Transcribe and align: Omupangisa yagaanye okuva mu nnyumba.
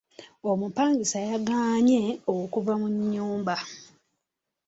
Omupangisa 0.51 1.19
yagaanye 1.29 2.01
okuva 2.35 2.73
mu 2.81 2.87
nnyumba. 2.95 3.55